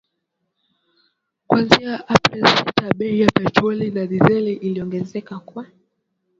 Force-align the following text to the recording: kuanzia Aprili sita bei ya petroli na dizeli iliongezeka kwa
kuanzia 1.47 1.93
Aprili 2.13 2.47
sita 2.57 2.87
bei 2.97 3.19
ya 3.21 3.27
petroli 3.31 3.89
na 3.91 4.05
dizeli 4.05 4.53
iliongezeka 4.53 5.39
kwa 5.39 5.65